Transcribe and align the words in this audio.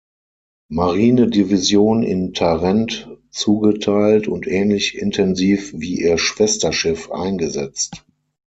Marinedivision 0.69 2.01
in 2.03 2.33
Tarent 2.33 3.07
zugeteilt 3.29 4.27
und 4.27 4.47
ähnlich 4.47 4.97
intensiv 4.97 5.73
wie 5.75 5.99
ihr 6.01 6.17
Schwesterschiff 6.17 7.11
eingesetzt. 7.11 8.03